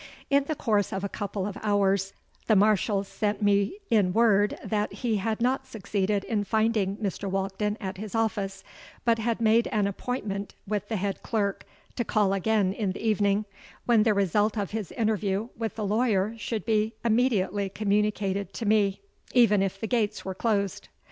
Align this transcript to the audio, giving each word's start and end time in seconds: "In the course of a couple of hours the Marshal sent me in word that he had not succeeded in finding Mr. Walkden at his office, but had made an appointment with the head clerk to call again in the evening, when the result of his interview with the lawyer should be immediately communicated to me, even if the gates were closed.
"In 0.31 0.45
the 0.45 0.55
course 0.55 0.91
of 0.91 1.03
a 1.03 1.07
couple 1.09 1.45
of 1.45 1.59
hours 1.61 2.13
the 2.47 2.55
Marshal 2.55 3.03
sent 3.03 3.43
me 3.43 3.77
in 3.91 4.13
word 4.13 4.57
that 4.65 4.91
he 4.91 5.17
had 5.17 5.39
not 5.39 5.67
succeeded 5.67 6.23
in 6.23 6.43
finding 6.43 6.97
Mr. 6.97 7.29
Walkden 7.29 7.77
at 7.79 7.97
his 7.99 8.15
office, 8.15 8.63
but 9.05 9.19
had 9.19 9.39
made 9.39 9.67
an 9.67 9.85
appointment 9.85 10.55
with 10.65 10.87
the 10.87 10.95
head 10.95 11.21
clerk 11.21 11.67
to 11.97 12.03
call 12.03 12.33
again 12.33 12.73
in 12.73 12.93
the 12.93 13.07
evening, 13.07 13.45
when 13.85 14.01
the 14.01 14.15
result 14.15 14.57
of 14.57 14.71
his 14.71 14.91
interview 14.93 15.49
with 15.55 15.75
the 15.75 15.85
lawyer 15.85 16.33
should 16.35 16.65
be 16.65 16.95
immediately 17.05 17.69
communicated 17.69 18.53
to 18.53 18.65
me, 18.65 19.01
even 19.35 19.61
if 19.61 19.79
the 19.79 19.85
gates 19.85 20.25
were 20.25 20.33
closed. 20.33 20.87